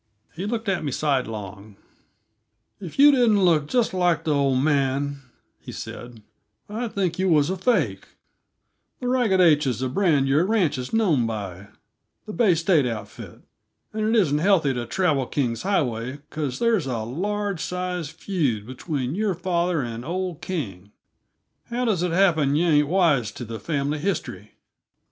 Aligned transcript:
He 0.35 0.47
looked 0.47 0.67
at 0.67 0.83
me 0.83 0.91
sidelong. 0.91 1.75
"If 2.79 2.97
you 2.97 3.11
didn't 3.11 3.45
look 3.45 3.67
just 3.67 3.93
like 3.93 4.23
the 4.23 4.33
old 4.33 4.57
man," 4.57 5.21
he 5.59 5.71
said, 5.71 6.23
"I'd 6.67 6.93
think 6.95 7.19
yuh 7.19 7.29
were 7.29 7.41
a 7.41 7.55
fake; 7.55 8.07
the 8.99 9.07
Ragged 9.07 9.39
H 9.39 9.67
is 9.67 9.77
the 9.79 9.89
brand 9.89 10.27
your 10.27 10.43
ranch 10.43 10.79
is 10.79 10.91
known 10.91 11.27
by 11.27 11.67
the 12.25 12.33
Bay 12.33 12.55
State 12.55 12.87
outfit. 12.87 13.41
And 13.93 14.09
it 14.15 14.19
isn't 14.19 14.39
healthy 14.39 14.73
to 14.73 14.87
travel 14.87 15.27
King's 15.27 15.61
Highway, 15.61 16.13
because 16.13 16.57
there's 16.57 16.87
a 16.87 16.97
large 17.03 17.59
sized 17.59 18.09
feud 18.13 18.65
between 18.65 19.13
your 19.13 19.35
father 19.35 19.83
and 19.83 20.03
old 20.03 20.41
King. 20.41 20.91
How 21.65 21.85
does 21.85 22.01
it 22.01 22.11
happen 22.11 22.55
yuh 22.55 22.73
aren't 22.77 22.87
wise 22.87 23.31
to 23.33 23.45
the 23.45 23.59
family 23.59 23.99
history?" 23.99 24.53